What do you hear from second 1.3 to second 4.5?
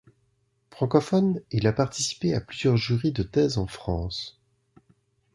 il a participé à plusieurs jury de thèses en France.